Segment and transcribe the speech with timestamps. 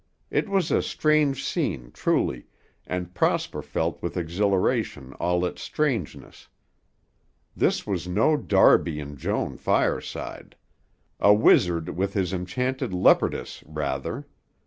[0.31, 2.47] It was a strange scene truly,
[2.87, 6.47] and Prosper felt with exhilaration all its strangeness.
[7.55, 10.55] This was no Darby and Joan fireside;
[11.19, 14.25] a wizard with his enchanted leopardess, rather.